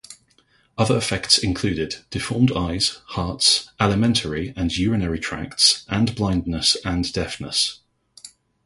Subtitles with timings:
[0.79, 7.81] Other effects included: deformed eyes, hearts, alimentary, and urinary tracts, and blindness and deafness.